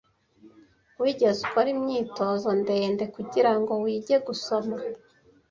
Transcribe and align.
Wigeze 1.01 1.39
ukora 1.47 1.67
imyitozo 1.75 2.47
ndende 2.61 3.03
kugirango 3.15 3.71
wige 3.83 4.15
gusoma? 4.27 4.75